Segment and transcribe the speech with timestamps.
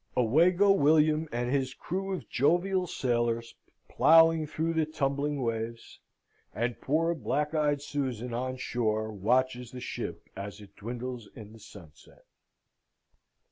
[0.15, 3.53] Away go William and his crew of jovial sailors,
[3.87, 5.99] ploughing through the tumbling waves,
[6.55, 11.59] and poor Black eyed Susan on shore watches the ship as it dwindles in the
[11.59, 12.25] sunset.